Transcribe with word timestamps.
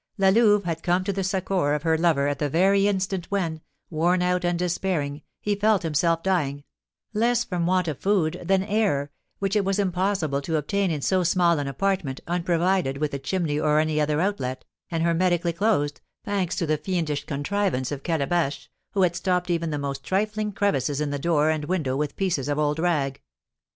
La 0.17 0.29
Louve 0.29 0.63
had 0.63 0.81
come 0.81 1.03
to 1.03 1.13
the 1.13 1.23
succour 1.23 1.75
of 1.75 1.83
her 1.83 1.95
lover 1.95 2.27
at 2.27 2.39
the 2.39 2.49
very 2.49 2.87
instant 2.87 3.27
when, 3.29 3.61
worn 3.91 4.23
out 4.23 4.43
and 4.43 4.57
despairing, 4.57 5.21
he 5.41 5.53
felt 5.53 5.83
himself 5.83 6.23
dying, 6.23 6.63
less 7.13 7.43
from 7.43 7.67
want 7.67 7.87
of 7.87 7.99
food 7.99 8.41
than 8.43 8.63
air, 8.63 9.11
which 9.37 9.55
it 9.55 9.63
was 9.63 9.77
impossible 9.77 10.41
to 10.41 10.55
obtain 10.57 10.89
in 10.89 11.03
so 11.03 11.21
small 11.21 11.59
an 11.59 11.67
apartment, 11.67 12.19
unprovided 12.25 12.97
with 12.97 13.13
a 13.13 13.19
chimney 13.19 13.59
or 13.59 13.77
any 13.77 14.01
other 14.01 14.19
outlet, 14.19 14.65
and 14.89 15.03
hermetically 15.03 15.53
closed, 15.53 16.01
thanks 16.25 16.55
to 16.55 16.65
the 16.65 16.79
fiendish 16.79 17.25
contrivance 17.27 17.91
of 17.91 18.01
Calabash, 18.01 18.71
who 18.93 19.03
had 19.03 19.15
stopped 19.15 19.51
even 19.51 19.69
the 19.69 19.77
most 19.77 20.03
trifling 20.03 20.51
crevices 20.51 20.99
in 20.99 21.11
the 21.11 21.19
door 21.19 21.51
and 21.51 21.65
window 21.65 21.95
with 21.95 22.15
pieces 22.15 22.49
of 22.49 22.57
old 22.57 22.79
rag. 22.79 23.21